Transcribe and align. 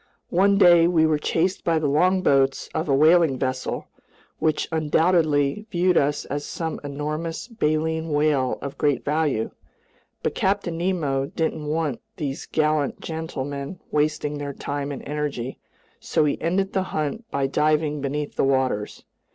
One 0.31 0.57
day 0.57 0.87
we 0.87 1.05
were 1.05 1.19
chased 1.19 1.63
by 1.63 1.77
the 1.77 1.85
longboats 1.85 2.69
of 2.73 2.89
a 2.89 2.95
whaling 2.95 3.37
vessel, 3.37 3.85
which 4.39 4.67
undoubtedly 4.71 5.67
viewed 5.69 5.95
us 5.95 6.25
as 6.25 6.43
some 6.43 6.79
enormous 6.83 7.47
baleen 7.47 8.09
whale 8.09 8.57
of 8.63 8.79
great 8.79 9.05
value. 9.05 9.51
But 10.23 10.33
Captain 10.33 10.75
Nemo 10.79 11.27
didn't 11.27 11.67
want 11.67 12.01
these 12.17 12.47
gallant 12.47 12.99
gentlemen 12.99 13.79
wasting 13.91 14.39
their 14.39 14.53
time 14.53 14.91
and 14.91 15.03
energy, 15.07 15.59
so 15.99 16.25
he 16.25 16.41
ended 16.41 16.73
the 16.73 16.81
hunt 16.97 17.29
by 17.29 17.45
diving 17.45 18.01
beneath 18.01 18.35
the 18.37 18.43
waters. 18.43 19.03